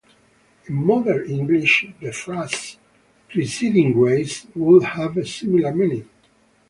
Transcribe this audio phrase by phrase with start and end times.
[0.67, 2.77] In modern English, the phrase
[3.29, 6.07] "preceding grace" would have a similar meaning.